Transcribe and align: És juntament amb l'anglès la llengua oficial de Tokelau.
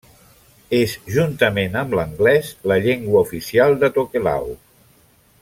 És 0.77 0.95
juntament 1.15 1.77
amb 1.81 1.93
l'anglès 1.99 2.49
la 2.73 2.79
llengua 2.87 3.23
oficial 3.27 3.79
de 3.85 3.93
Tokelau. 3.99 4.51